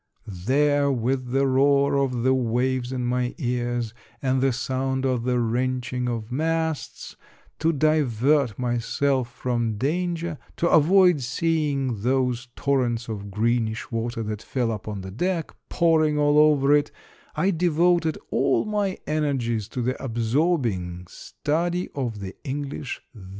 There 0.25 0.91
with 0.91 1.27
the 1.29 1.45
roar 1.45 1.95
of 1.95 2.23
the 2.23 2.33
waves 2.33 2.91
in 2.91 3.05
my 3.05 3.35
ears 3.37 3.93
and 4.19 4.41
the 4.41 4.51
sound 4.51 5.05
of 5.05 5.25
the 5.25 5.39
wrenching 5.39 6.09
of 6.09 6.31
masts,— 6.31 7.15
to 7.59 7.71
divert 7.71 8.57
myself 8.57 9.31
from 9.31 9.77
dan 9.77 10.15
ger, 10.15 10.39
to 10.57 10.67
avoid 10.69 11.21
seeing 11.21 12.01
those 12.01 12.47
torrents 12.55 13.09
of 13.09 13.29
greenish 13.29 13.91
water 13.91 14.23
that 14.23 14.41
fell 14.41 14.71
upon 14.71 15.01
the 15.01 15.11
deck, 15.11 15.51
pouring 15.69 16.17
all 16.17 16.39
over 16.39 16.73
it, 16.75 16.91
I 17.35 17.51
devoted 17.51 18.17
all 18.31 18.65
my 18.65 18.97
energies 19.05 19.67
to 19.67 19.83
the 19.83 20.03
absorbing 20.03 21.05
study 21.09 21.89
of 21.93 22.21
the 22.21 22.35
English 22.43 23.01
th. 23.13 23.25